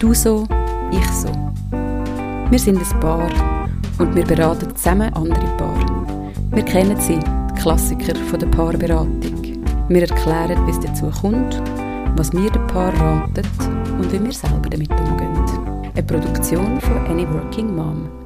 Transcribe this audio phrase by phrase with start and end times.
[0.00, 0.46] Du so,
[0.90, 1.28] ich so.
[2.48, 3.28] Wir sind ein Paar
[3.98, 6.32] und wir beraten zusammen andere Paare.
[6.52, 9.20] Wir kennen sie, die Klassiker von der Paarberatung.
[9.90, 11.62] Wir erklären, wie es dazu kommt,
[12.16, 13.46] was wir dem Paar raten
[13.98, 15.90] und wie wir selber damit umgehen.
[15.94, 18.19] Eine Produktion von Any Working Mom.